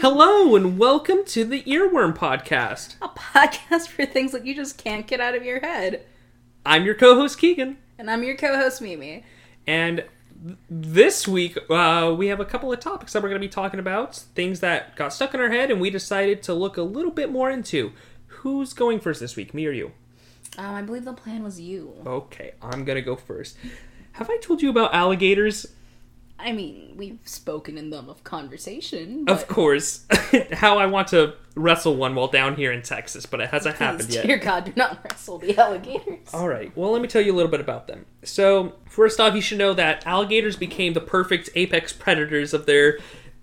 [0.00, 2.96] Hello and welcome to the Earworm Podcast.
[3.00, 6.04] A podcast for things that you just can't get out of your head.
[6.64, 9.24] I'm your co-host Keagan, And I'm your co host, Mimi.
[9.66, 10.04] and
[10.44, 13.50] th- this week uh, we have a couple of topics that we're going to be
[13.52, 14.16] talking about.
[14.16, 17.30] Things that got stuck in our head, and we decided to look a little bit
[17.30, 17.92] more into.
[18.26, 19.92] Who's going first this week, me or you?
[20.58, 21.94] Um, I believe the plan was you.
[22.06, 23.56] Okay, I'm gonna go first.
[24.12, 25.66] Have I told you about alligators?
[26.38, 29.24] I mean, we've spoken in them of conversation.
[29.24, 30.04] But Of course.
[30.52, 34.10] How I want to wrestle one while down here in Texas, but it hasn't happened
[34.10, 34.26] yet.
[34.26, 36.32] dear God, do not wrestle the alligators.
[36.34, 36.76] All right.
[36.76, 38.04] Well, let me tell you a little bit about them.
[38.22, 42.98] So, first off, you should know that alligators became the perfect apex predators of their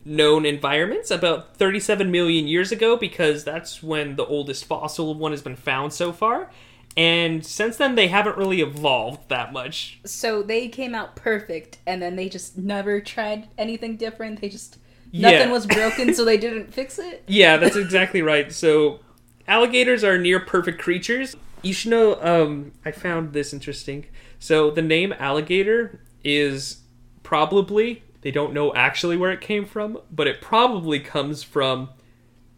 [0.05, 5.41] known environments about 37 million years ago because that's when the oldest fossil one has
[5.41, 6.51] been found so far.
[6.95, 9.99] And since then, they haven't really evolved that much.
[10.05, 14.41] So they came out perfect, and then they just never tried anything different.
[14.41, 14.77] They just.
[15.11, 15.31] Yeah.
[15.31, 17.23] Nothing was broken, so they didn't fix it.
[17.27, 18.51] Yeah, that's exactly right.
[18.51, 18.99] So,
[19.47, 21.35] alligators are near perfect creatures.
[21.61, 24.07] You should know, um, I found this interesting.
[24.39, 26.81] So, the name alligator is
[27.21, 31.89] probably, they don't know actually where it came from, but it probably comes from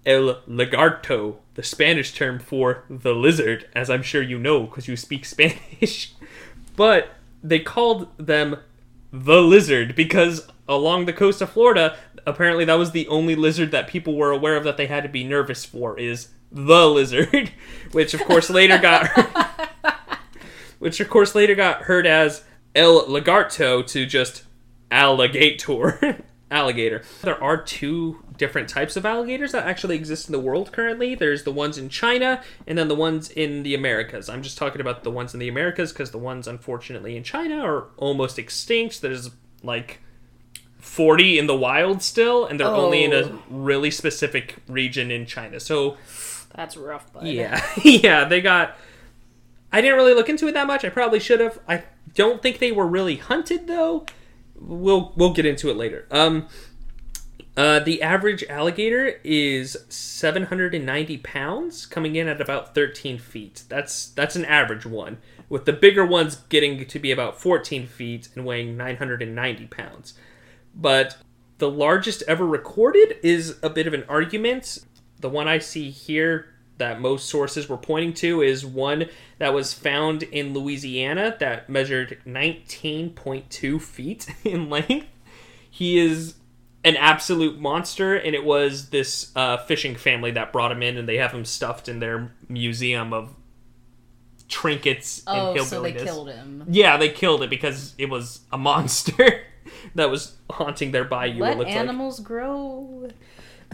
[0.05, 4.95] el lagarto, the Spanish term for the lizard, as I'm sure you know because you
[4.95, 6.13] speak Spanish.
[6.75, 7.09] but
[7.43, 8.57] they called them
[9.11, 13.87] the lizard because along the coast of Florida, apparently that was the only lizard that
[13.87, 17.51] people were aware of that they had to be nervous for is the lizard,
[17.91, 19.07] which of course later got
[20.79, 22.43] which of course later got heard as
[22.75, 24.43] El Lagarto to just
[24.91, 26.21] alligator.
[26.51, 27.01] Alligator.
[27.23, 31.15] There are two different types of alligators that actually exist in the world currently.
[31.15, 34.29] There's the ones in China and then the ones in the Americas.
[34.29, 37.59] I'm just talking about the ones in the Americas because the ones unfortunately in China
[37.65, 39.01] are almost extinct.
[39.01, 39.31] There's
[39.63, 39.99] like
[40.79, 43.39] 40 in the wild still and they're only in a Oh.
[43.49, 45.59] really specific region in China.
[45.59, 45.97] So
[46.53, 47.25] That's rough, bud.
[47.27, 48.77] yeah, yeah, they got.
[49.71, 50.85] I didn't really look into it that much.
[50.85, 51.59] I probably should have.
[51.67, 54.05] I don't think they were really hunted though.
[54.55, 56.07] We'll we'll get into it later.
[56.11, 56.47] Um,
[57.57, 63.63] uh, the average alligator is 790 pounds, coming in at about 13 feet.
[63.69, 68.27] That's that's an average one, with the bigger ones getting to be about 14 feet
[68.35, 70.15] and weighing 990 pounds.
[70.73, 71.17] But
[71.57, 74.79] the largest ever recorded is a bit of an argument.
[75.21, 79.05] The one I see here that most sources were pointing to is one
[79.37, 85.07] that was found in Louisiana that measured 19.2 feet in length.
[85.69, 86.35] He is
[86.83, 91.09] an absolute monster, and it was this uh, fishing family that brought him in, and
[91.09, 93.35] they have him stuffed in their museum of
[94.47, 96.63] trinkets Oh, and so they killed him.
[96.69, 99.41] Yeah, they killed it because it was a monster
[99.95, 101.41] that was haunting their bayou.
[101.41, 101.77] Let looked like.
[101.77, 103.09] animals grow.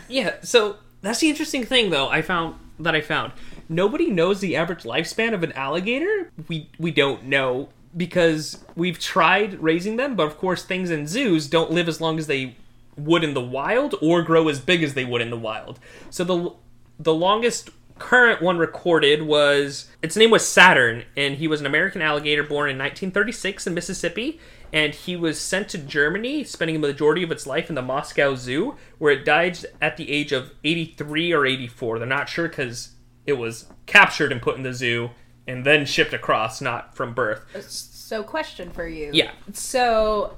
[0.08, 2.08] Yeah, so that's the interesting thing though.
[2.08, 3.34] I found that I found
[3.70, 6.32] nobody knows the average lifespan of an alligator.
[6.48, 11.48] We we don't know because we've tried raising them, but of course things in zoos
[11.48, 12.56] don't live as long as they
[12.98, 15.80] would in the wild or grow as big as they would in the wild.
[16.10, 16.54] So the
[17.00, 17.70] the longest
[18.02, 22.70] current one recorded was its name was Saturn and he was an American alligator born
[22.70, 24.40] in 1936 in Mississippi
[24.74, 28.36] and he was sent to Germany spending the majority of its life in the Moscow
[28.36, 32.96] Zoo where it died at the age of 83 or 84 they're not sure cuz
[33.26, 35.12] it was captured and put in the zoo
[35.48, 39.12] and then shipped across not from birth uh, So, question for you.
[39.14, 39.32] Yeah.
[39.54, 40.38] So,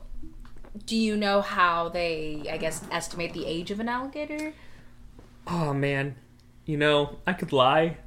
[0.85, 4.53] do you know how they, I guess, estimate the age of an alligator?
[5.47, 6.15] oh man
[6.65, 7.97] you know I could lie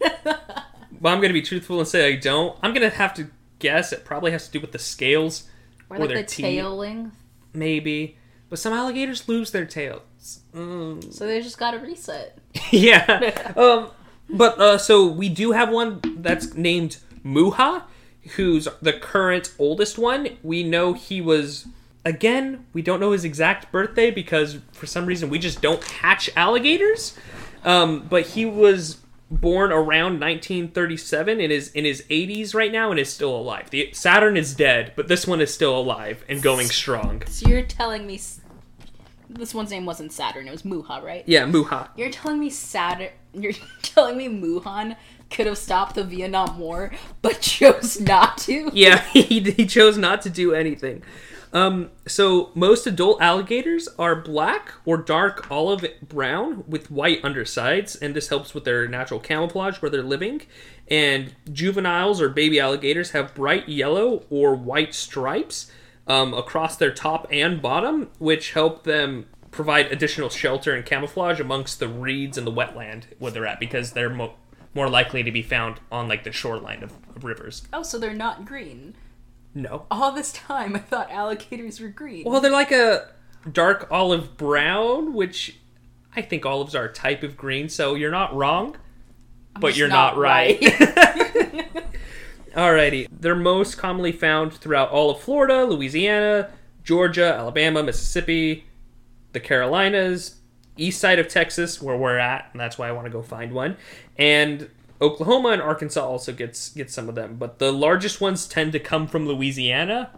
[0.00, 3.28] but I'm going to be truthful and say I don't I'm going to have to
[3.58, 5.48] guess it probably has to do with the scales
[5.90, 6.44] Or Or like their the teeth.
[6.44, 7.16] tail length?
[7.52, 8.16] maybe
[8.50, 10.02] but some alligators lose their tails
[10.54, 11.12] Mm.
[11.12, 12.38] So they just got to reset.
[12.70, 13.90] yeah um
[14.30, 17.82] but uh so we do have one that's named muha
[18.36, 21.66] who's the current oldest one we know he was
[22.04, 26.30] again we don't know his exact birthday because for some reason we just don't hatch
[26.36, 27.16] alligators
[27.64, 28.98] um but he was
[29.30, 33.90] born around 1937 and is in his 80s right now and is still alive the
[33.92, 38.06] saturn is dead but this one is still alive and going strong So you're telling
[38.06, 38.20] me
[39.28, 41.24] this one's name wasn't Saturn, it was Muha, right?
[41.26, 43.08] yeah muha You're telling me Saturn.
[43.32, 44.96] You're telling me Muhan
[45.30, 46.92] could have stopped the Vietnam War,
[47.22, 48.70] but chose not to.
[48.74, 51.02] Yeah, he, he chose not to do anything.
[51.52, 58.14] Um, so most adult alligators are black or dark olive brown with white undersides, and
[58.14, 60.42] this helps with their natural camouflage where they're living.
[60.88, 65.70] And juveniles or baby alligators have bright yellow or white stripes
[66.06, 71.78] um, across their top and bottom, which help them provide additional shelter and camouflage amongst
[71.78, 74.34] the reeds and the wetland where they're at because they're mo-
[74.74, 77.62] more likely to be found on like the shoreline of, of rivers.
[77.72, 78.94] Oh, so they're not green.
[79.54, 79.86] No.
[79.90, 82.24] All this time, I thought alligators were green.
[82.24, 83.08] Well, they're like a
[83.50, 85.56] dark olive brown, which
[86.16, 88.76] I think olives are a type of green, so you're not wrong,
[89.60, 90.60] but you're not not, right.
[92.54, 93.08] Alrighty.
[93.10, 96.50] They're most commonly found throughout all of Florida, Louisiana,
[96.84, 98.66] Georgia, Alabama, Mississippi,
[99.32, 100.36] the Carolinas,
[100.76, 103.52] east side of Texas, where we're at, and that's why I want to go find
[103.52, 103.76] one,
[104.18, 104.68] and
[105.02, 107.36] Oklahoma and Arkansas also gets gets some of them.
[107.38, 110.10] But the largest ones tend to come from Louisiana.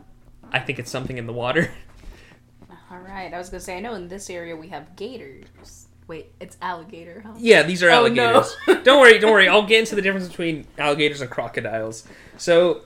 [0.53, 1.73] I think it's something in the water.
[2.91, 5.87] All right, I was gonna say I know in this area we have gators.
[6.07, 7.33] Wait, it's alligator, huh?
[7.39, 8.25] Yeah, these are Oh, no.
[8.35, 8.57] alligators.
[8.85, 9.49] don't worry, don't worry.
[9.49, 12.07] I'll get into the difference between alligators and crocodiles.
[12.37, 12.83] So,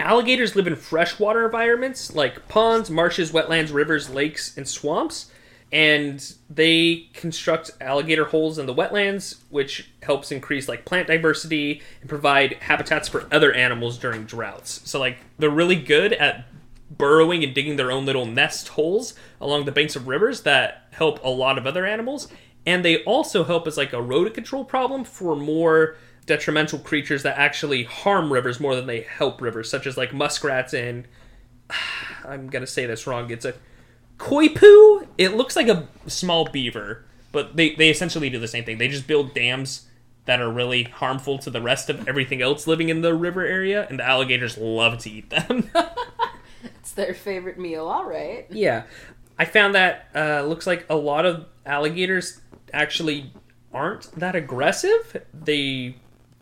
[0.00, 5.30] alligators live in freshwater environments like ponds, marshes, wetlands, rivers, lakes, and swamps.
[5.74, 12.08] And they construct alligator holes in the wetlands, which helps increase like plant diversity and
[12.08, 14.80] provide habitats for other animals during droughts.
[14.88, 16.46] So, like, they're really good at
[16.96, 21.22] burrowing and digging their own little nest holes along the banks of rivers that help
[21.24, 22.28] a lot of other animals.
[22.64, 25.96] And they also help as like a rodent control problem for more
[26.26, 30.72] detrimental creatures that actually harm rivers more than they help rivers, such as like muskrats
[30.72, 31.08] and
[32.24, 33.30] I'm gonna say this wrong.
[33.30, 33.54] It's a
[34.18, 34.93] coypu.
[35.18, 38.78] It looks like a small beaver, but they, they essentially do the same thing.
[38.78, 39.86] They just build dams
[40.24, 43.86] that are really harmful to the rest of everything else living in the river area,
[43.88, 45.70] and the alligators love to eat them.
[46.84, 47.86] It's their favorite meal.
[47.88, 48.46] All right.
[48.50, 48.84] Yeah,
[49.38, 52.42] I found that uh, looks like a lot of alligators
[52.74, 53.32] actually
[53.72, 55.24] aren't that aggressive.
[55.32, 55.96] They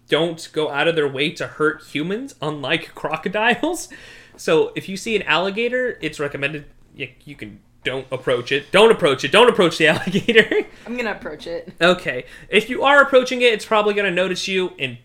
[0.08, 3.88] don't go out of their way to hurt humans, unlike crocodiles.
[4.34, 6.64] So if you see an alligator, it's recommended
[6.94, 8.70] you, you can don't approach it.
[8.70, 9.32] Don't approach it.
[9.32, 10.66] Don't approach the alligator.
[10.86, 11.72] I'm gonna approach it.
[11.80, 14.98] okay, if you are approaching it, it's probably gonna notice you and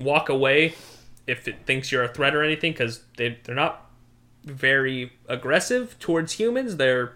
[0.00, 0.74] walk away
[1.26, 3.90] if it thinks you're a threat or anything, because they they're not
[4.44, 6.76] very aggressive towards humans.
[6.76, 7.14] They're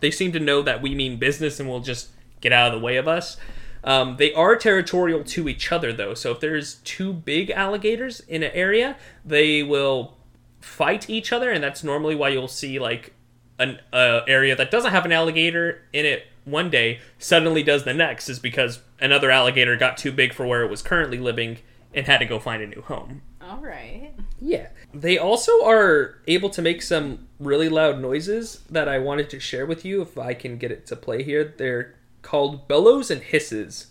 [0.00, 2.84] they seem to know that we mean business and will just get out of the
[2.84, 3.36] way of us.
[3.84, 8.42] Um, they are territorial to each other though, so if there's two big alligators in
[8.42, 10.16] an area, they will
[10.60, 13.14] fight each other, and that's normally why you'll see like
[13.58, 17.94] an uh, area that doesn't have an alligator in it one day suddenly does the
[17.94, 21.58] next is because another alligator got too big for where it was currently living
[21.94, 23.22] and had to go find a new home.
[23.40, 24.12] All right.
[24.40, 24.68] Yeah.
[24.92, 29.66] They also are able to make some really loud noises that I wanted to share
[29.66, 31.54] with you if I can get it to play here.
[31.56, 33.88] They're called bellows and hisses.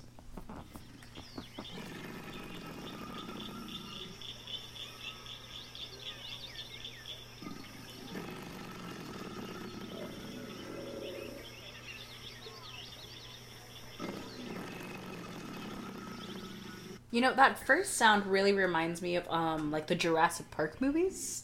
[17.12, 21.44] You know that first sound really reminds me of um like the Jurassic Park movies.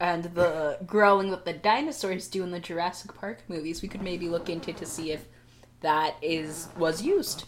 [0.00, 4.28] And the growling that the dinosaurs do in the Jurassic Park movies, we could maybe
[4.28, 5.26] look into to see if
[5.80, 7.44] that is was used.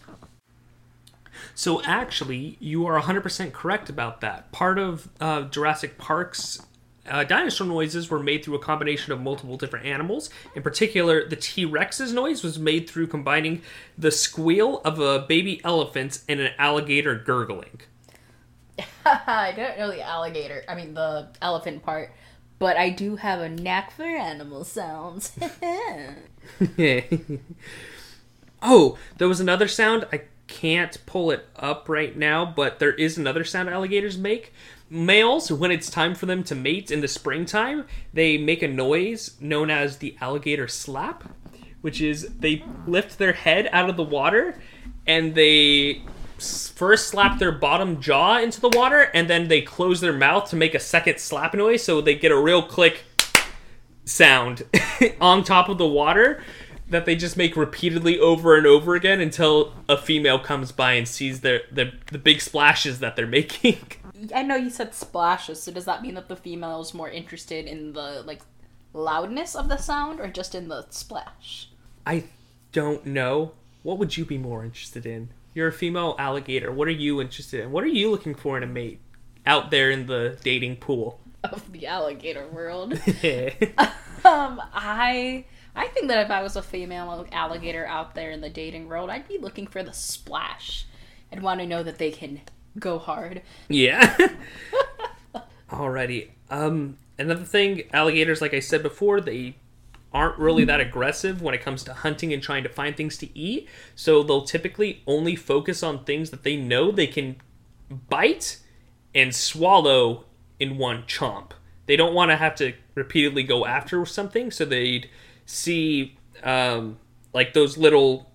[1.53, 4.51] So actually, you are 100% correct about that.
[4.51, 6.59] Part of uh, Jurassic Park's
[7.07, 10.29] uh, dinosaur noises were made through a combination of multiple different animals.
[10.55, 13.61] In particular, the T Rex's noise was made through combining
[13.97, 17.81] the squeal of a baby elephant and an alligator gurgling.
[19.05, 22.11] I don't know the alligator, I mean the elephant part,
[22.59, 25.31] but I do have a knack for animal sounds.
[28.61, 30.05] oh, there was another sound.
[30.11, 34.53] I can't pull it up right now, but there is another sound alligators make.
[34.89, 39.35] Males, when it's time for them to mate in the springtime, they make a noise
[39.41, 41.23] known as the alligator slap,
[41.81, 44.59] which is they lift their head out of the water
[45.05, 46.01] and they
[46.39, 50.55] first slap their bottom jaw into the water and then they close their mouth to
[50.55, 53.03] make a second slap noise so they get a real click
[54.05, 54.63] sound
[55.21, 56.43] on top of the water
[56.89, 61.07] that they just make repeatedly over and over again until a female comes by and
[61.07, 63.77] sees their, the big splashes that they're making.
[64.33, 67.65] I know you said splashes, so does that mean that the female is more interested
[67.65, 68.41] in the like
[68.93, 71.69] loudness of the sound or just in the splash?
[72.05, 72.25] I
[72.71, 73.53] don't know.
[73.83, 75.29] What would you be more interested in?
[75.53, 76.71] You're a female alligator.
[76.71, 77.71] What are you interested in?
[77.71, 78.99] What are you looking for in a mate
[79.45, 81.19] out there in the dating pool?
[81.43, 82.99] Of the alligator world.
[84.25, 85.45] Um, I
[85.75, 89.09] I think that if I was a female alligator out there in the dating world,
[89.09, 90.85] I'd be looking for the splash.
[91.31, 92.41] I'd want to know that they can
[92.79, 93.41] go hard.
[93.67, 94.15] Yeah.
[95.69, 96.29] Alrighty.
[96.49, 99.55] Um, another thing, alligators, like I said before, they
[100.13, 103.37] aren't really that aggressive when it comes to hunting and trying to find things to
[103.37, 103.67] eat.
[103.95, 107.35] So they'll typically only focus on things that they know they can
[108.09, 108.59] bite
[109.13, 110.25] and swallow
[110.59, 111.51] in one chomp.
[111.85, 115.09] They don't want to have to repeatedly go after something, so they'd
[115.45, 116.99] see um,
[117.33, 118.29] like those little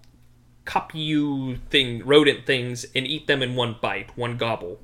[0.65, 4.81] copu thing, rodent things, and eat them in one bite, one gobble.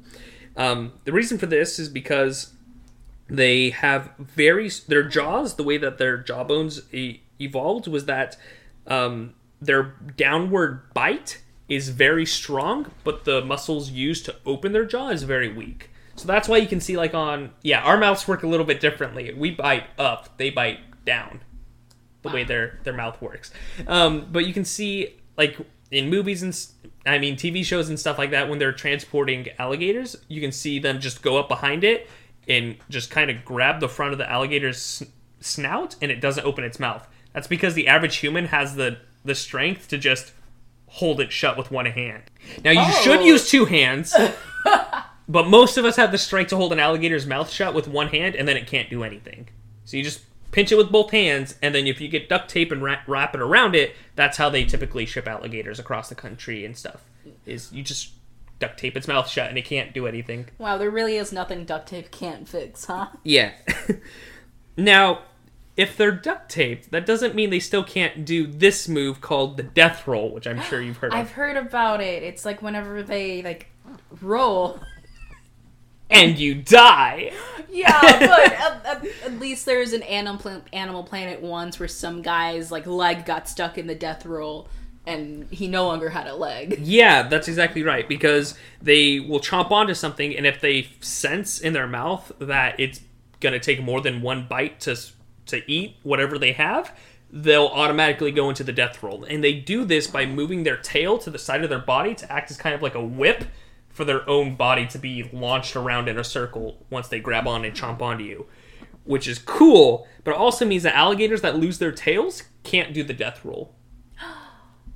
[0.56, 2.52] Um, the reason for this is because
[3.28, 5.54] they have very their jaws.
[5.54, 8.37] The way that their jawbones e- evolved was that
[8.87, 15.11] um, their downward bite is very strong, but the muscles used to open their jaw
[15.11, 15.90] is very weak.
[16.16, 18.80] So that's why you can see like on yeah, our mouths work a little bit
[18.80, 19.32] differently.
[19.35, 21.40] We bite up, they bite down.
[22.23, 23.52] The way their their mouth works.
[23.87, 25.57] Um, but you can see like
[25.90, 26.54] in movies and
[27.07, 30.78] I mean TV shows and stuff like that when they're transporting alligators, you can see
[30.78, 32.11] them just go up behind it
[32.47, 35.02] and just kind of grab the front of the alligator's
[35.40, 37.09] snout and it doesn't open its mouth.
[37.33, 40.33] That's because the average human has the the strength to just
[40.88, 42.25] hold it shut with one hand.
[42.64, 43.00] Now you oh.
[43.02, 43.25] should Oh.
[43.25, 44.14] use two hands.
[45.30, 48.09] But most of us have the strength to hold an alligator's mouth shut with one
[48.09, 49.49] hand, and then it can't do anything.
[49.85, 52.73] So you just pinch it with both hands, and then if you get duct tape
[52.73, 56.64] and wrap, wrap it around it, that's how they typically ship alligators across the country
[56.64, 57.02] and stuff.
[57.47, 58.12] Is you just
[58.59, 60.49] duct tape its mouth shut, and it can't do anything.
[60.59, 63.09] Wow, there really is nothing duct tape can't fix, huh?
[63.23, 63.52] Yeah.
[64.76, 65.21] now,
[65.76, 69.62] if they're duct taped, that doesn't mean they still can't do this move called the
[69.62, 71.33] death roll, which I'm sure you've heard I've of.
[71.33, 72.23] heard about it.
[72.25, 73.69] It's like whenever they like
[74.21, 74.81] roll.
[76.11, 77.33] And you die.
[77.71, 82.70] Yeah, but at, at, at least there's an animal Animal Planet once where some guy's
[82.70, 84.68] like leg got stuck in the death roll
[85.06, 86.78] and he no longer had a leg.
[86.82, 88.06] Yeah, that's exactly right.
[88.06, 93.00] Because they will chomp onto something, and if they sense in their mouth that it's
[93.40, 94.96] gonna take more than one bite to
[95.46, 96.94] to eat whatever they have,
[97.30, 99.25] they'll automatically go into the death roll.
[99.25, 102.30] And they do this by moving their tail to the side of their body to
[102.30, 103.44] act as kind of like a whip
[103.99, 107.64] for their own body to be launched around in a circle once they grab on
[107.64, 108.47] and chomp onto you.
[109.02, 113.02] Which is cool, but it also means that alligators that lose their tails can't do
[113.02, 113.75] the death roll.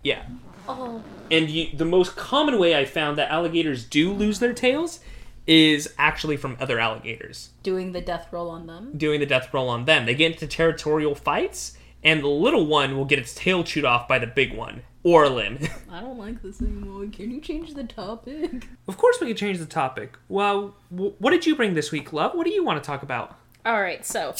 [0.04, 0.24] Yeah.
[0.68, 4.98] Oh, And you, the most common way I found that alligators do lose their tails
[5.46, 8.92] is actually from other alligators doing the death roll on them.
[8.96, 10.06] doing the death roll on them.
[10.06, 14.06] They get into territorial fights, and the little one will get its tail chewed off
[14.08, 15.58] by the big one or a limb.
[15.90, 17.06] I don't like this anymore.
[17.12, 18.68] Can you change the topic?
[18.88, 20.16] of course, we can change the topic.
[20.28, 22.34] Well, w- what did you bring this week, love?
[22.34, 23.38] What do you want to talk about?
[23.64, 24.34] All right, so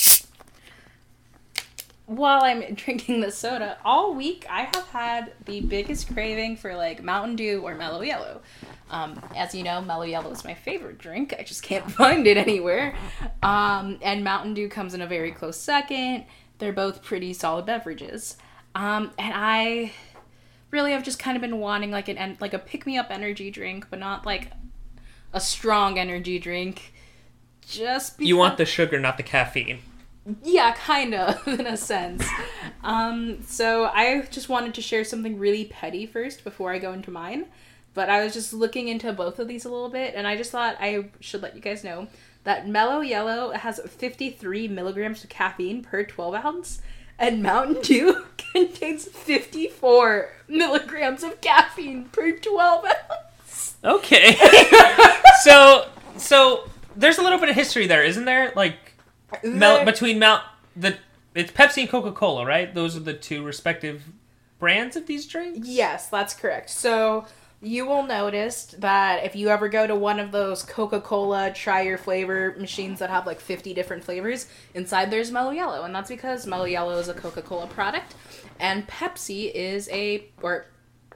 [2.07, 7.03] while I'm drinking the soda, all week I have had the biggest craving for like
[7.03, 8.43] Mountain Dew or Mellow Yellow.
[8.91, 11.35] Um, as you know, Mellow Yellow is my favorite drink.
[11.39, 12.95] I just can't find it anywhere.
[13.43, 16.25] Um, and Mountain Dew comes in a very close second.
[16.59, 18.37] They're both pretty solid beverages.
[18.75, 19.93] Um, and I
[20.73, 23.07] really I've just kind of been wanting like an en- like a pick me up
[23.11, 24.49] energy drink, but not like
[25.33, 26.93] a strong energy drink.
[27.65, 29.79] Just because You want the sugar, not the caffeine.
[30.43, 32.27] yeah, kind of, in a sense.
[32.83, 37.11] Um, so I just wanted to share something really petty first before I go into
[37.13, 37.47] mine.
[37.95, 40.51] But I was just looking into both of these a little bit, and I just
[40.51, 42.09] thought I should let you guys know
[42.45, 46.81] that Mellow Yellow has 53 milligrams of caffeine per 12 ounce,
[47.23, 53.77] and Mountain Dew contains 54 milligrams of caffeine per 12 ounce.
[53.85, 54.37] Okay.
[55.43, 55.89] so,
[56.19, 58.53] so there's a little bit of history there, isn't there?
[58.55, 58.77] Like
[59.43, 60.43] Mel- There- between Mount
[60.77, 60.99] the
[61.35, 62.75] it's Pepsi and Coca Cola, right?
[62.75, 64.03] Those are the two respective
[64.59, 65.67] brands of these drinks.
[65.67, 66.69] Yes, that's correct.
[66.69, 67.27] So
[67.63, 71.83] you will notice that if you ever go to one of those Coca Cola try
[71.83, 75.85] your flavor machines that have like 50 different flavors, inside there's Mellow Yellow.
[75.85, 78.17] And that's because Mellow Yellow is a Coca Cola product,
[78.59, 80.67] and Pepsi is a, or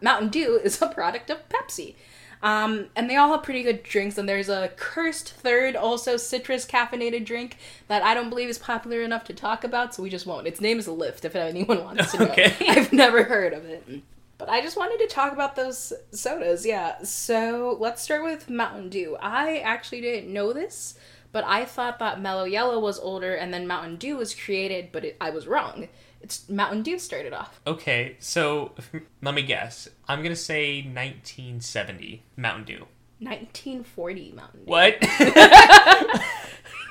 [0.00, 1.97] Mountain Dew is a product of Pepsi.
[2.43, 6.65] Um, and they all have pretty good drinks, and there's a cursed third, also citrus
[6.65, 7.57] caffeinated drink
[7.88, 10.47] that I don't believe is popular enough to talk about, so we just won't.
[10.47, 12.31] Its name is Lift, if anyone wants to know.
[12.31, 12.55] Okay.
[12.69, 14.03] I've never heard of it.
[14.38, 17.02] But I just wanted to talk about those sodas, yeah.
[17.02, 19.16] So let's start with Mountain Dew.
[19.21, 20.99] I actually didn't know this,
[21.33, 25.05] but I thought that Mellow Yellow was older and then Mountain Dew was created, but
[25.05, 25.88] it, I was wrong.
[26.21, 27.61] It's Mountain Dew started off.
[27.66, 28.73] Okay, so
[29.23, 29.88] let me guess.
[30.09, 32.87] I'm gonna say 1970 Mountain Dew.
[33.21, 34.71] 1940 Mountain Dew.
[34.71, 34.97] What?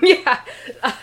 [0.02, 0.42] yeah.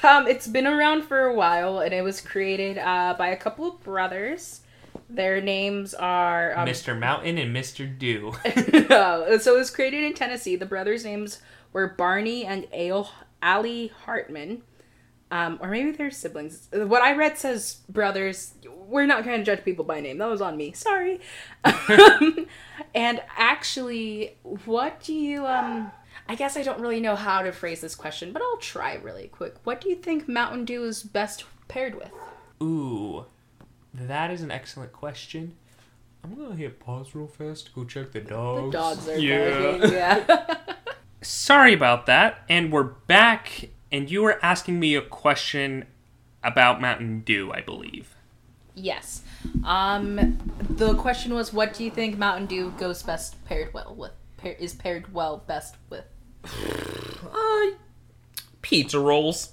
[0.03, 3.69] Um, it's been around for a while, and it was created uh, by a couple
[3.69, 4.62] of brothers.
[5.15, 6.99] Their names are um, Mr.
[6.99, 7.87] Mountain and Mr.
[7.99, 8.33] Dew.
[9.43, 10.57] So it was created in Tennessee.
[10.57, 11.41] The brothers' names
[11.73, 12.67] were Barney and
[13.43, 14.63] Ally Hartman.
[15.31, 16.69] Um, or maybe they're siblings.
[16.73, 18.53] What I read says brothers.
[18.87, 20.19] We're not going to judge people by name.
[20.19, 20.73] That was on me.
[20.73, 21.21] Sorry.
[22.95, 25.91] and actually, what do you um?
[26.29, 29.29] I guess I don't really know how to phrase this question, but I'll try really
[29.29, 29.57] quick.
[29.65, 32.11] What do you think Mountain Dew is best paired with?
[32.63, 33.25] Ooh,
[33.95, 35.55] that is an excellent question.
[36.25, 38.73] I'm gonna hit pause real fast to go check the dogs.
[38.73, 39.79] The dogs are yeah.
[39.79, 39.93] barking.
[39.93, 40.57] Yeah.
[41.23, 42.43] Sorry about that.
[42.49, 45.87] And we're back, and you were asking me a question
[46.45, 48.15] about Mountain Dew, I believe.
[48.75, 49.23] yes.
[49.65, 50.39] Um,
[50.71, 54.13] the question was, what do you think Mountain Dew goes best paired well with?
[54.37, 56.05] Pair, is paired well best with
[56.45, 57.77] Uh,
[58.63, 59.53] pizza rolls.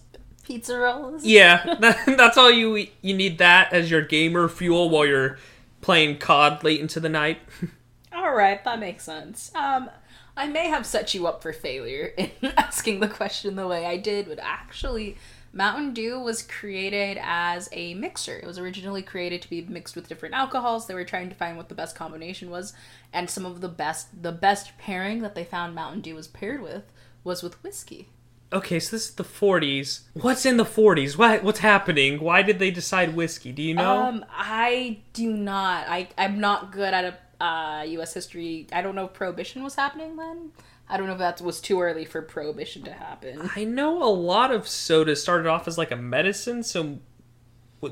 [0.49, 1.23] Pizza rolls?
[1.23, 5.37] Yeah, that, that's all you you need that as your gamer fuel while you're
[5.79, 7.39] playing COD late into the night.
[8.11, 9.51] All right, that makes sense.
[9.55, 9.89] Um,
[10.35, 13.95] I may have set you up for failure in asking the question the way I
[13.97, 15.15] did, but actually,
[15.53, 18.37] Mountain Dew was created as a mixer.
[18.37, 20.87] It was originally created to be mixed with different alcohols.
[20.87, 22.73] They were trying to find what the best combination was,
[23.13, 26.61] and some of the best the best pairing that they found Mountain Dew was paired
[26.61, 26.91] with
[27.23, 28.09] was with whiskey.
[28.51, 30.01] Okay, so this is the 40s.
[30.13, 31.17] What's in the 40s?
[31.17, 32.19] What what's happening?
[32.19, 33.51] Why did they decide whiskey?
[33.51, 34.03] Do you know?
[34.03, 35.87] Um, I do not.
[35.87, 37.05] I I'm not good at
[37.39, 38.13] a uh, U.S.
[38.13, 38.67] history.
[38.73, 40.51] I don't know if Prohibition was happening then.
[40.89, 43.49] I don't know if that was too early for Prohibition to happen.
[43.55, 46.97] I know a lot of soda started off as like a medicine, so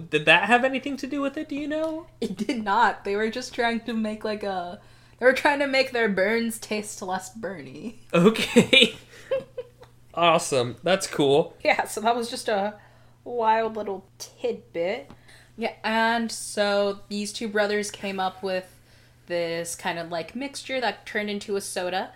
[0.09, 1.47] did that have anything to do with it?
[1.47, 2.07] Do you know?
[2.19, 3.03] It did not.
[3.05, 4.81] They were just trying to make like a.
[5.19, 7.95] They were trying to make their burns taste less burny.
[8.13, 8.95] Okay.
[10.17, 10.75] awesome.
[10.83, 11.55] That's cool.
[11.63, 12.73] Yeah, so that was just a
[13.23, 15.09] wild little tidbit.
[15.55, 18.73] Yeah, and so these two brothers came up with
[19.27, 22.11] this kind of like mixture that turned into a soda.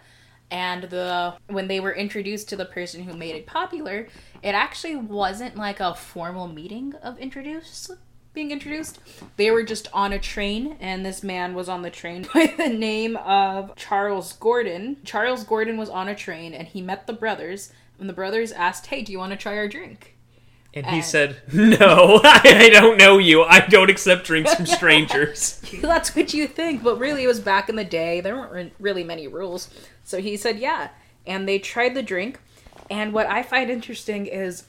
[0.49, 4.09] And the when they were introduced to the person who made it popular,
[4.43, 7.91] it actually wasn't like a formal meeting of introduced
[8.33, 8.99] being introduced.
[9.37, 12.69] They were just on a train, and this man was on the train by the
[12.69, 14.97] name of Charles Gordon.
[15.03, 17.71] Charles Gordon was on a train, and he met the brothers.
[18.01, 20.17] And the brothers asked, "Hey, do you want to try our drink?"
[20.73, 23.43] And he said, "No, I don't know you.
[23.43, 27.69] I don't accept drinks from strangers." That's what you think, but really it was back
[27.69, 28.19] in the day.
[28.19, 29.69] There weren't really many rules.
[30.03, 30.89] So he said, yeah.
[31.25, 32.39] And they tried the drink.
[32.89, 34.65] And what I find interesting is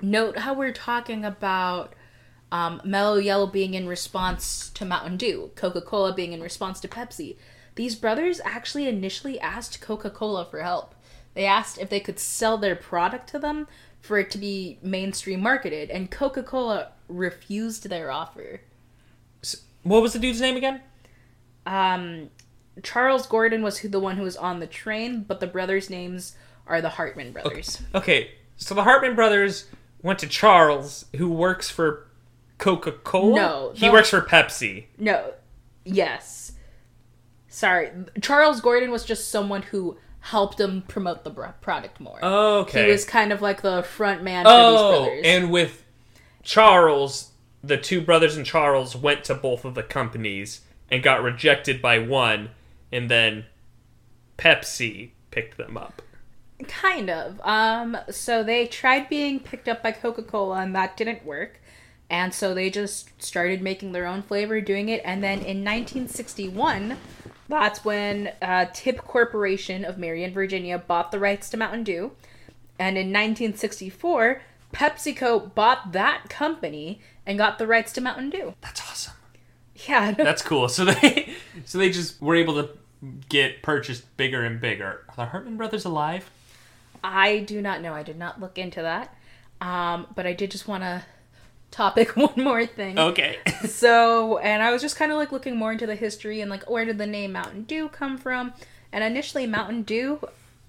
[0.00, 1.94] note how we're talking about
[2.50, 6.88] um, Mellow Yellow being in response to Mountain Dew, Coca Cola being in response to
[6.88, 7.36] Pepsi.
[7.74, 10.94] These brothers actually initially asked Coca Cola for help.
[11.34, 13.66] They asked if they could sell their product to them
[14.00, 18.60] for it to be mainstream marketed, and Coca Cola refused their offer.
[19.82, 20.80] what was the dude's name again?
[21.66, 22.28] um
[22.82, 26.34] Charles Gordon was who the one who was on the train, but the brothers' names
[26.66, 27.82] are the Hartman brothers.
[27.94, 29.66] Okay, so the Hartman brothers
[30.02, 32.08] went to Charles, who works for
[32.58, 33.34] Coca Cola.
[33.36, 34.86] No, he works for Pepsi.
[34.98, 35.34] No,
[35.84, 36.52] yes.
[37.48, 37.90] Sorry,
[38.22, 42.24] Charles Gordon was just someone who helped them promote the product more.
[42.24, 42.86] Okay.
[42.86, 45.22] He was kind of like the front man for these oh, brothers.
[45.24, 45.84] and with
[46.44, 47.32] Charles,
[47.62, 51.98] the two brothers and Charles went to both of the companies and got rejected by
[51.98, 52.50] one,
[52.92, 53.46] and then
[54.38, 56.02] Pepsi picked them up.
[56.68, 57.40] Kind of.
[57.42, 61.60] Um, so they tried being picked up by Coca Cola, and that didn't work.
[62.08, 65.00] And so they just started making their own flavor, doing it.
[65.04, 66.96] And then in 1961,
[67.48, 72.12] that's when uh, Tip Corporation of Marion, Virginia, bought the rights to Mountain Dew.
[72.78, 78.54] And in 1964, PepsiCo bought that company and got the rights to Mountain Dew.
[78.60, 79.14] That's awesome.
[79.88, 80.10] Yeah.
[80.16, 80.68] That's cool.
[80.68, 82.70] So they, so they just were able to
[83.28, 85.04] get purchased bigger and bigger.
[85.08, 86.30] Are the Hartman brothers alive?
[87.04, 87.94] I do not know.
[87.94, 89.14] I did not look into that.
[89.60, 91.04] Um, but I did just want to
[91.72, 92.98] topic one more thing.
[92.98, 93.38] Okay.
[93.64, 96.68] So, and I was just kind of like looking more into the history and like
[96.68, 98.52] where did the name Mountain Dew come from?
[98.92, 100.20] And initially, Mountain Dew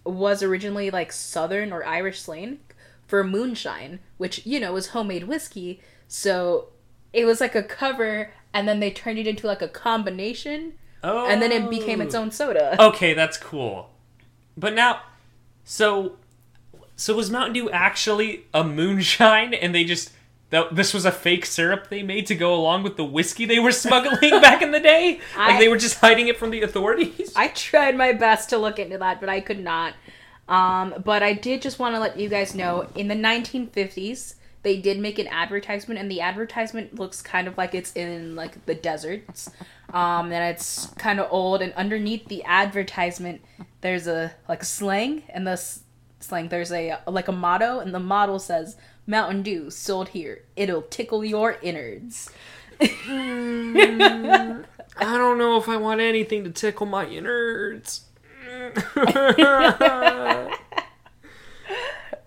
[0.05, 2.59] was originally like Southern or Irish slang
[3.07, 5.81] for moonshine, which you know was homemade whiskey.
[6.07, 6.69] So
[7.13, 11.27] it was like a cover, and then they turned it into like a combination, Oh.
[11.27, 12.75] and then it became its own soda.
[12.81, 13.89] Okay, that's cool.
[14.55, 15.01] But now,
[15.63, 16.17] so,
[16.95, 20.11] so was Mountain Dew actually a moonshine, and they just
[20.53, 23.59] that this was a fake syrup they made to go along with the whiskey they
[23.59, 25.19] were smuggling back in the day?
[25.37, 27.33] Like I- they were just hiding it from the authorities?
[27.35, 29.93] I tried my best to look into that, but I could not.
[30.47, 34.77] Um, but I did just want to let you guys know in the 1950s, they
[34.77, 38.75] did make an advertisement, and the advertisement looks kind of like it's in like the
[38.75, 39.49] deserts.
[39.93, 43.41] Um, and it's kind of old, and underneath the advertisement,
[43.81, 45.81] there's a like slang, and the s-
[46.19, 50.43] slang there's a like a motto, and the motto says Mountain Dew sold here.
[50.55, 52.29] It'll tickle your innards.
[52.79, 54.63] I
[54.97, 58.05] don't know if I want anything to tickle my innards.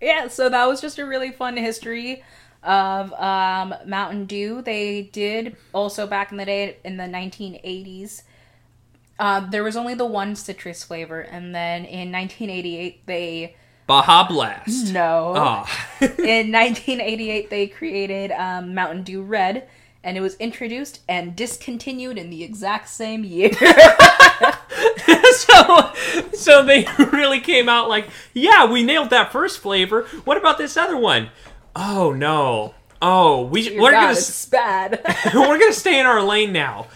[0.01, 2.23] yeah, so that was just a really fun history
[2.63, 4.63] of um, Mountain Dew.
[4.63, 8.23] They did also back in the day in the 1980s.
[9.19, 14.93] Uh, there was only the one citrus flavor, and then in 1988 they Baja Blast.
[14.93, 15.35] no.
[15.37, 15.89] Ah.
[16.01, 19.69] in 1988 they created um, Mountain Dew Red,
[20.03, 23.53] and it was introduced and discontinued in the exact same year.
[25.35, 25.93] so,
[26.35, 30.03] so they really came out like, yeah, we nailed that first flavor.
[30.25, 31.31] What about this other one?
[31.75, 32.75] Oh no.
[33.03, 35.01] Oh, we Dear we're God, gonna it's bad.
[35.35, 36.87] we're gonna stay in our lane now.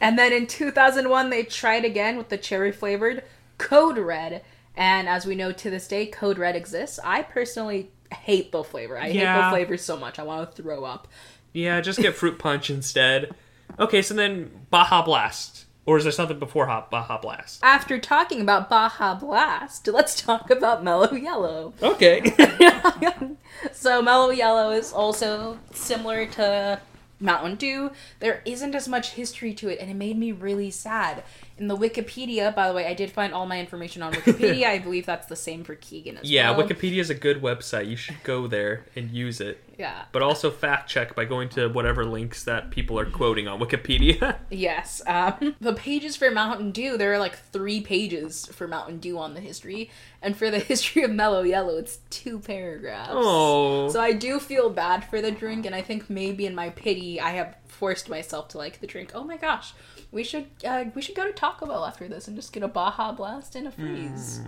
[0.00, 3.22] And then in 2001, they tried again with the cherry flavored
[3.58, 4.42] Code Red.
[4.76, 6.98] And as we know to this day, Code Red exists.
[7.04, 8.98] I personally hate the flavor.
[8.98, 10.18] I hate the flavor so much.
[10.18, 11.08] I want to throw up.
[11.52, 13.34] Yeah, just get fruit punch instead.
[13.78, 17.60] Okay, so then Baja Blast, or is there something before Baja Blast?
[17.62, 21.74] After talking about Baja Blast, let's talk about Mellow Yellow.
[21.82, 22.34] Okay.
[23.72, 26.80] so Mellow Yellow is also similar to
[27.20, 27.90] Mountain Dew.
[28.20, 31.22] There isn't as much history to it, and it made me really sad.
[31.62, 34.66] In the Wikipedia, by the way, I did find all my information on Wikipedia.
[34.66, 36.66] I believe that's the same for Keagan as yeah, well.
[36.66, 37.88] Wikipedia is a good website.
[37.88, 39.62] You should go there and use it.
[39.78, 40.06] Yeah.
[40.10, 44.38] But also fact check by going to whatever links that people are quoting on Wikipedia.
[44.50, 45.02] Yes.
[45.06, 49.34] Um, the pages for Mountain Dew, there are like three pages for Mountain Dew on
[49.34, 49.88] the history.
[50.20, 53.10] And for the history of Mellow Yellow, it's two paragraphs.
[53.12, 53.88] oh.
[53.88, 57.20] So I do feel bad for the drink, and I think maybe in my pity,
[57.20, 59.12] I have forced myself to like the drink.
[59.14, 59.72] Oh my gosh,
[60.12, 62.68] we should uh, we should go to Taco Bell after this and just get a
[62.68, 64.40] Baja Blast and a freeze.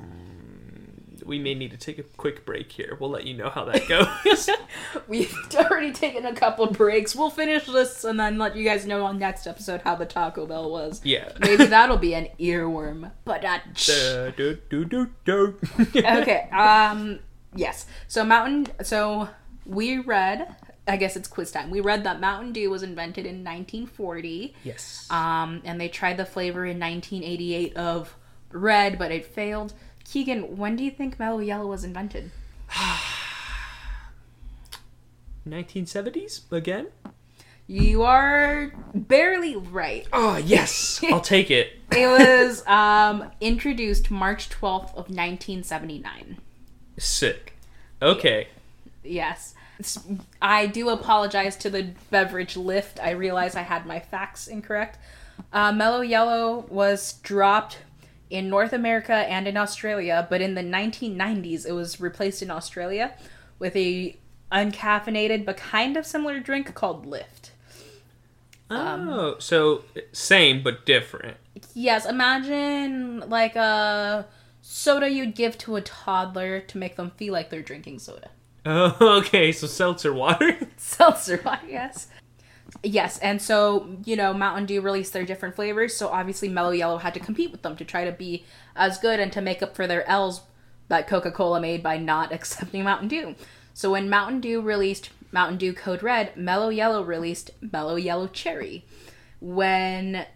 [1.25, 2.97] we may need to take a quick break here.
[3.01, 4.51] We'll let you know how that goes.
[5.09, 7.17] We've already taken a couple breaks.
[7.17, 10.45] We'll finish this and then let you guys know on next episode how the Taco
[10.47, 11.01] Bell was.
[11.03, 11.33] yeah.
[11.41, 13.11] Maybe that'll be an earworm.
[13.25, 13.59] But uh,
[15.97, 16.49] okay.
[16.53, 17.21] Um.
[17.57, 17.87] Yes.
[18.07, 18.69] So Mountain.
[18.85, 19.29] So
[19.65, 20.55] we read.
[20.87, 21.71] I guess it's quiz time.
[21.71, 24.55] We read that Mountain Dew was invented in 1940.
[24.65, 25.07] Yes.
[25.11, 28.15] Um, and they tried the flavor in 1988 of
[28.51, 29.73] red, but it failed.
[30.05, 32.31] Keagan, when do you think Mellow Yellow was invented?
[35.49, 36.89] 1970s again?
[37.67, 40.07] You are barely right.
[40.13, 41.03] Oh, yes.
[41.11, 41.73] I'll take it.
[41.93, 46.39] It was um, introduced March 12th of 1979.
[46.99, 47.55] Sick.
[48.03, 48.49] Okay.
[49.03, 49.55] Yes.
[50.43, 53.01] I do apologize to the beverage lift.
[53.01, 54.99] I realize I had my facts incorrect.
[55.53, 57.79] Uh, Mellow Yellow was dropped
[58.31, 63.15] in North America and in Australia, but in the 1990s it was replaced in Australia
[63.59, 64.17] with a
[64.53, 67.53] uncaffeinated but kind of similar drink called Lift.
[68.71, 71.37] Oh, so same but different.
[71.75, 74.27] Yes, imagine like a
[74.63, 78.31] soda you'd give to a toddler to make them feel like they're drinking soda.
[78.67, 79.53] Oh, okay.
[79.53, 80.59] So seltzer water.
[80.77, 82.09] seltzer water, yes.
[82.83, 86.99] Yes, and so, you know, Mountain Dew released their different flavors, so obviously Mellow Yellow
[86.99, 88.45] had to compete with them to try to be
[88.77, 90.43] as good and to make up for their L's
[90.89, 93.35] that Coca Cola made by not accepting Mountain Dew.
[93.73, 98.85] So when Mountain Dew released Mountain Dew Code Red, Mellow Yellow released Mellow Yellow Cherry.
[99.41, 100.27] When.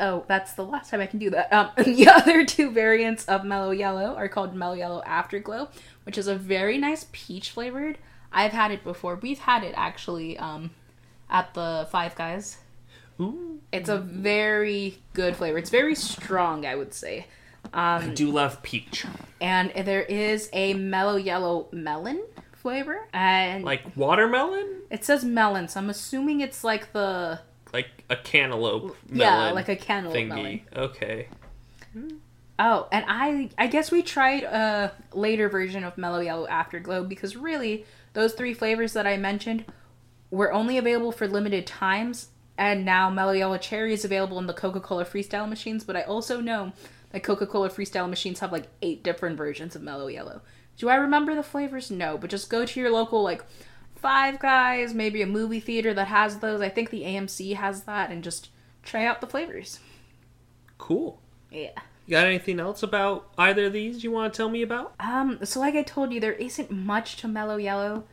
[0.00, 1.52] Oh, that's the last time I can do that.
[1.52, 5.70] Um, the other two variants of Mellow Yellow are called Mellow Yellow Afterglow,
[6.08, 7.98] which is a very nice peach flavored.
[8.32, 9.16] I've had it before.
[9.16, 10.70] We've had it actually um,
[11.28, 12.56] at the Five Guys.
[13.20, 13.60] Ooh.
[13.72, 15.58] It's a very good flavor.
[15.58, 17.26] It's very strong, I would say.
[17.74, 19.04] I do love peach.
[19.38, 24.80] And there is a mellow yellow melon flavor, and Like watermelon?
[24.88, 27.40] it says melon, so I'm assuming it's like the
[27.74, 30.28] Like a cantaloupe yeah, like a cantaloupe thingy.
[30.28, 30.60] melon.
[30.74, 31.28] Okay.
[32.58, 37.36] Oh, and I I guess we tried a later version of Mellow Yellow Afterglow because
[37.36, 39.64] really those three flavors that I mentioned
[40.30, 44.52] were only available for limited times and now Mellow Yellow Cherry is available in the
[44.52, 46.72] Coca-Cola Freestyle machines, but I also know
[47.10, 50.42] that Coca-Cola Freestyle machines have like eight different versions of Mellow Yellow.
[50.76, 51.90] Do I remember the flavors?
[51.90, 53.44] No, but just go to your local like
[53.94, 56.60] Five Guys, maybe a movie theater that has those.
[56.60, 58.50] I think the AMC has that and just
[58.82, 59.78] try out the flavors.
[60.78, 61.20] Cool.
[61.50, 61.80] Yeah.
[62.08, 64.94] You got anything else about either of these you want to tell me about?
[64.98, 68.04] Um, so like I told you, there isn't much to Mellow Yellow.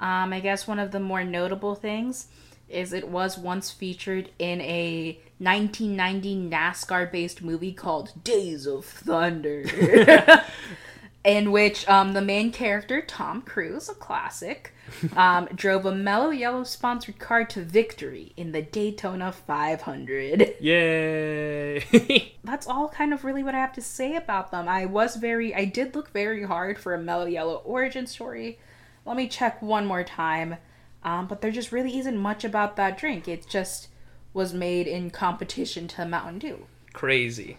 [0.00, 2.28] Um, I guess one of the more notable things
[2.70, 9.64] is it was once featured in a 1990 NASCAR based movie called Days of Thunder.
[11.24, 14.72] in which um, the main character, Tom Cruise, a classic,
[15.16, 20.56] um, drove a Mellow Yellow sponsored car to victory in the Daytona 500.
[20.60, 22.34] Yay!
[22.44, 24.68] That's all kind of really what I have to say about them.
[24.68, 28.58] I was very, I did look very hard for a Mellow Yellow origin story.
[29.06, 30.56] Let me check one more time.
[31.02, 33.28] Um, but there just really isn't much about that drink.
[33.28, 33.88] It just
[34.32, 36.66] was made in competition to Mountain Dew.
[36.92, 37.58] Crazy.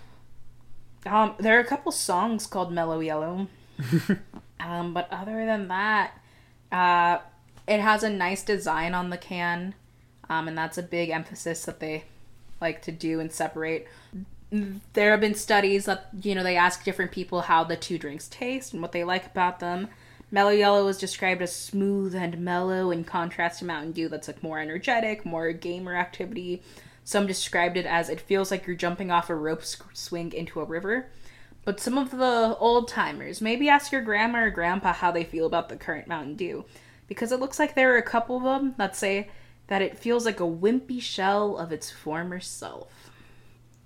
[1.05, 3.47] Um, there are a couple songs called Mellow Yellow.
[4.59, 6.19] um, but other than that,
[6.71, 7.19] uh,
[7.67, 9.75] it has a nice design on the can.
[10.29, 12.05] Um, and that's a big emphasis that they
[12.59, 13.87] like to do and separate.
[14.93, 18.27] There have been studies that, you know, they ask different people how the two drinks
[18.27, 19.89] taste and what they like about them.
[20.31, 24.41] Mellow Yellow is described as smooth and mellow in contrast to Mountain Dew that's like
[24.41, 26.63] more energetic, more gamer activity.
[27.05, 30.65] Some described it as it feels like you're jumping off a rope swing into a
[30.65, 31.11] river.
[31.63, 35.45] But some of the old timers, maybe ask your grandma or grandpa how they feel
[35.45, 36.65] about the current Mountain Dew.
[37.07, 39.29] Because it looks like there are a couple of them that say
[39.67, 43.11] that it feels like a wimpy shell of its former self.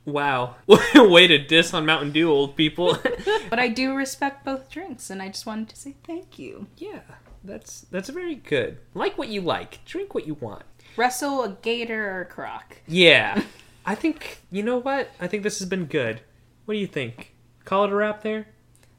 [0.06, 0.56] Wow.
[0.96, 2.98] Way to diss on Mountain Dew, old people.
[3.50, 6.68] but I do respect both drinks, and I just wanted to say thank you.
[6.78, 7.02] Yeah,
[7.44, 8.80] that's that's very good.
[8.94, 9.84] Like what you like.
[9.86, 10.64] Drink what you want.
[11.00, 12.82] Wrestle a gator or a croc.
[12.86, 13.42] Yeah.
[13.86, 15.10] I think, you know what?
[15.18, 16.20] I think this has been good.
[16.66, 17.34] What do you think?
[17.64, 18.50] Call it a wrap there?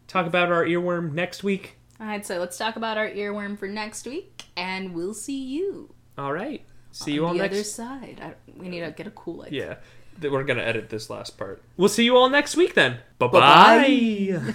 [0.08, 1.76] Talk about our earworm next week?
[2.00, 5.94] Alright, so let's talk about our earworm for next week, and we'll see you.
[6.16, 6.64] All right.
[6.90, 8.18] See you all the next other side.
[8.22, 9.52] I, we need to get a cool like.
[9.52, 9.74] Yeah.
[10.22, 11.62] We're going to edit this last part.
[11.76, 13.00] We'll see you all next week then.
[13.18, 13.40] Bye-bye.
[13.40, 14.54] Bye-bye.